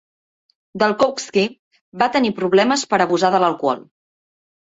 Dalkowski 0.83 1.43
va 2.03 2.09
tenir 2.15 2.33
problemes 2.41 2.85
per 2.93 3.01
abusar 3.07 3.31
de 3.35 3.43
l'alcohol. 3.45 3.87